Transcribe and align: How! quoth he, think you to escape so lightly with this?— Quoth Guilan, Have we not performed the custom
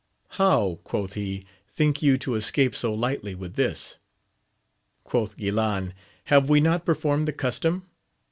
How! 0.29 0.79
quoth 0.83 1.13
he, 1.13 1.45
think 1.69 2.01
you 2.01 2.17
to 2.17 2.33
escape 2.33 2.75
so 2.75 2.91
lightly 2.91 3.35
with 3.35 3.53
this?— 3.53 3.97
Quoth 5.03 5.37
Guilan, 5.37 5.93
Have 6.23 6.49
we 6.49 6.59
not 6.59 6.87
performed 6.87 7.27
the 7.27 7.33
custom 7.33 7.83